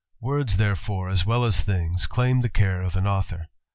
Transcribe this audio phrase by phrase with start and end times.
[0.19, 3.49] Words, therefore, as well as things, claim the care of a author.